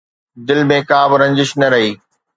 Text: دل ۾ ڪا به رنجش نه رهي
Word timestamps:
دل 0.47 0.59
۾ 0.75 0.77
ڪا 0.89 0.99
به 1.09 1.15
رنجش 1.21 1.49
نه 1.61 1.67
رهي 1.73 1.91